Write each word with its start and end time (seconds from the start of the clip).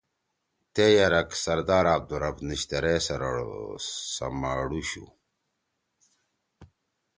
تے 0.73 0.85
یرک 0.97 1.29
سردار 1.43 1.85
عبدالرب 1.95 2.37
نشتر 2.47 2.83
ئے 2.89 2.95
سمَڑُوشُو 4.15 5.05